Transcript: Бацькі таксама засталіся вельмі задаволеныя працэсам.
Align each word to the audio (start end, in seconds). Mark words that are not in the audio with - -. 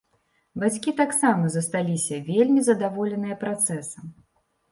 Бацькі 0.61 0.93
таксама 1.01 1.51
засталіся 1.57 2.15
вельмі 2.29 2.65
задаволеныя 2.69 3.35
працэсам. 3.43 4.05